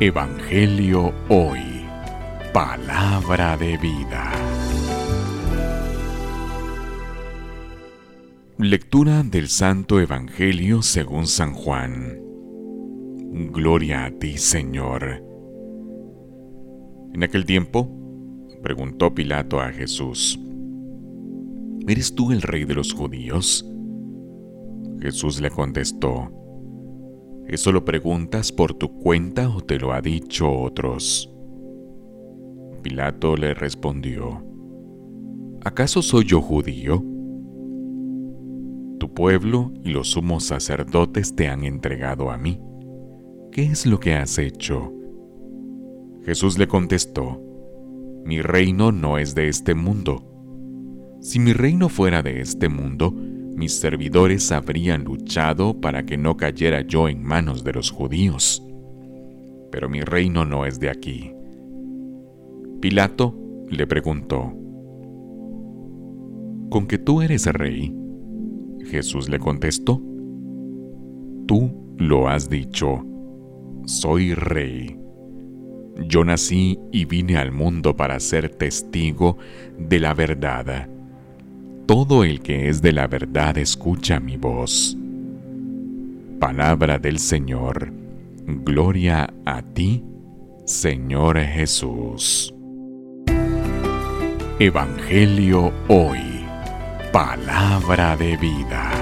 Evangelio 0.00 1.12
Hoy. 1.28 1.60
Palabra 2.52 3.56
de 3.56 3.76
vida. 3.76 4.32
Lectura 8.58 9.22
del 9.22 9.48
Santo 9.48 10.00
Evangelio 10.00 10.82
según 10.82 11.26
San 11.26 11.52
Juan. 11.54 12.18
Gloria 13.52 14.06
a 14.06 14.10
ti, 14.10 14.38
Señor. 14.38 15.22
En 17.14 17.22
aquel 17.22 17.44
tiempo, 17.44 17.88
preguntó 18.62 19.14
Pilato 19.14 19.60
a 19.60 19.70
Jesús, 19.70 20.40
¿Eres 21.86 22.14
tú 22.14 22.32
el 22.32 22.42
rey 22.42 22.64
de 22.64 22.74
los 22.74 22.92
judíos? 22.92 23.64
Jesús 25.00 25.40
le 25.40 25.50
contestó, 25.50 26.41
¿Eso 27.46 27.72
lo 27.72 27.84
preguntas 27.84 28.52
por 28.52 28.74
tu 28.74 28.98
cuenta 28.98 29.48
o 29.48 29.60
te 29.60 29.78
lo 29.78 29.92
ha 29.92 30.00
dicho 30.00 30.50
otros? 30.50 31.28
Pilato 32.82 33.36
le 33.36 33.54
respondió, 33.54 34.44
¿acaso 35.64 36.02
soy 36.02 36.24
yo 36.24 36.40
judío? 36.40 37.04
Tu 38.98 39.12
pueblo 39.12 39.72
y 39.84 39.90
los 39.90 40.10
sumos 40.10 40.44
sacerdotes 40.44 41.34
te 41.34 41.48
han 41.48 41.64
entregado 41.64 42.30
a 42.30 42.38
mí. 42.38 42.60
¿Qué 43.50 43.64
es 43.64 43.86
lo 43.86 44.00
que 44.00 44.14
has 44.14 44.38
hecho? 44.38 44.92
Jesús 46.24 46.58
le 46.58 46.68
contestó, 46.68 47.40
Mi 48.24 48.40
reino 48.40 48.92
no 48.92 49.18
es 49.18 49.34
de 49.34 49.48
este 49.48 49.74
mundo. 49.74 50.28
Si 51.20 51.38
mi 51.38 51.52
reino 51.52 51.88
fuera 51.88 52.22
de 52.22 52.40
este 52.40 52.68
mundo, 52.68 53.14
mis 53.54 53.74
servidores 53.74 54.50
habrían 54.52 55.04
luchado 55.04 55.80
para 55.80 56.04
que 56.04 56.16
no 56.16 56.36
cayera 56.36 56.80
yo 56.82 57.08
en 57.08 57.22
manos 57.22 57.64
de 57.64 57.72
los 57.72 57.90
judíos. 57.90 58.62
Pero 59.70 59.88
mi 59.88 60.00
reino 60.02 60.44
no 60.44 60.66
es 60.66 60.80
de 60.80 60.90
aquí. 60.90 61.32
Pilato 62.80 63.34
le 63.68 63.86
preguntó, 63.86 64.52
¿con 66.70 66.86
que 66.86 66.98
tú 66.98 67.22
eres 67.22 67.46
rey? 67.46 67.94
Jesús 68.86 69.28
le 69.28 69.38
contestó, 69.38 70.02
Tú 71.46 71.94
lo 71.98 72.28
has 72.28 72.48
dicho, 72.48 73.04
soy 73.84 74.34
rey. 74.34 74.98
Yo 76.08 76.24
nací 76.24 76.78
y 76.90 77.04
vine 77.04 77.36
al 77.36 77.52
mundo 77.52 77.96
para 77.96 78.18
ser 78.20 78.48
testigo 78.48 79.36
de 79.78 80.00
la 80.00 80.14
verdad. 80.14 80.88
Todo 81.92 82.24
el 82.24 82.40
que 82.40 82.70
es 82.70 82.80
de 82.80 82.90
la 82.90 83.06
verdad 83.06 83.58
escucha 83.58 84.18
mi 84.18 84.38
voz. 84.38 84.96
Palabra 86.40 86.98
del 86.98 87.18
Señor. 87.18 87.92
Gloria 88.46 89.30
a 89.44 89.60
ti, 89.60 90.02
Señor 90.64 91.38
Jesús. 91.38 92.54
Evangelio 94.58 95.70
hoy. 95.88 96.46
Palabra 97.12 98.16
de 98.16 98.38
vida. 98.38 99.01